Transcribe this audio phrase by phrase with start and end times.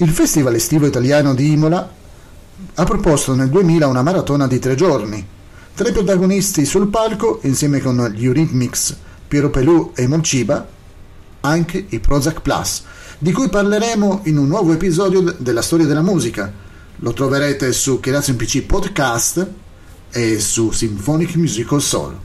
[0.00, 1.92] Il Festival estivo italiano di Imola
[2.74, 5.26] ha proposto nel 2000 una maratona di tre giorni.
[5.74, 8.96] Tre protagonisti sul palco, insieme con gli Eurythmics,
[9.26, 10.64] Piero Pelù e Monciba,
[11.40, 12.84] anche i Prozac Plus,
[13.18, 16.52] di cui parleremo in un nuovo episodio della storia della musica.
[16.98, 19.50] Lo troverete su Chirazzo in PC Podcast
[20.12, 22.16] e su Symphonic Musical Soul.